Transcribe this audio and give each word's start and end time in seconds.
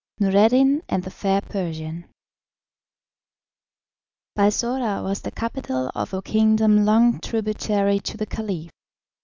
Noureddin 0.19 0.81
and 0.89 1.03
the 1.03 1.11
Fair 1.11 1.41
Persian 1.41 2.09
Balsora 4.35 5.03
was 5.03 5.21
the 5.21 5.29
capital 5.29 5.91
of 5.93 6.11
a 6.11 6.23
kingdom 6.23 6.85
long 6.85 7.19
tributary 7.19 7.99
to 7.99 8.17
the 8.17 8.25
caliph. 8.25 8.71